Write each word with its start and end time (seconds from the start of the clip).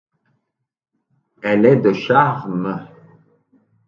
Elle 1.43 1.63
est 1.63 1.75
de 1.75 1.93
charme. 1.93 2.89